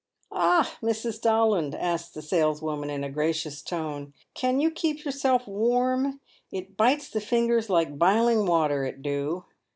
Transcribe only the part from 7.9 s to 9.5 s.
biling water, it do."